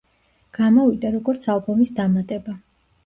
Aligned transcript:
გამოვიდა, 0.59 1.11
როგორც 1.17 1.45
ალბომის 1.57 1.93
დამატება. 2.01 2.57